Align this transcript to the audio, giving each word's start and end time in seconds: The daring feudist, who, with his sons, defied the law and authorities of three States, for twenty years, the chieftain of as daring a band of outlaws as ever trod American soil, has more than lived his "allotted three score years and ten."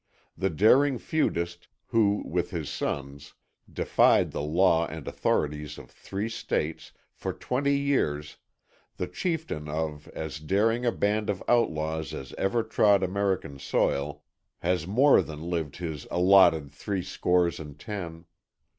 The 0.35 0.49
daring 0.49 0.97
feudist, 0.97 1.67
who, 1.89 2.23
with 2.25 2.49
his 2.49 2.71
sons, 2.71 3.35
defied 3.71 4.31
the 4.31 4.41
law 4.41 4.87
and 4.87 5.07
authorities 5.07 5.77
of 5.77 5.91
three 5.91 6.27
States, 6.27 6.91
for 7.13 7.31
twenty 7.31 7.77
years, 7.77 8.37
the 8.97 9.05
chieftain 9.05 9.69
of 9.69 10.07
as 10.07 10.39
daring 10.39 10.87
a 10.87 10.91
band 10.91 11.29
of 11.29 11.43
outlaws 11.47 12.15
as 12.15 12.33
ever 12.33 12.63
trod 12.63 13.03
American 13.03 13.59
soil, 13.59 14.23
has 14.57 14.87
more 14.87 15.21
than 15.21 15.51
lived 15.51 15.77
his 15.77 16.07
"allotted 16.09 16.71
three 16.71 17.03
score 17.03 17.45
years 17.45 17.59
and 17.59 17.77
ten." 17.77 18.25